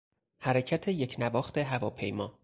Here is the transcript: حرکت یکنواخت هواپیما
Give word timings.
حرکت 0.41 0.87
یکنواخت 0.87 1.57
هواپیما 1.57 2.39